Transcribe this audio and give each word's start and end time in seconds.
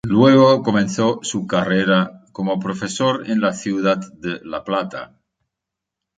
Luego 0.07 0.63
comenzó 0.63 1.19
su 1.21 1.45
carrera 1.45 2.23
como 2.31 2.59
profesor 2.59 3.29
en 3.29 3.39
la 3.39 3.53
ciudad 3.53 4.01
de 4.13 4.39
La 4.43 4.63
Plata. 4.63 5.19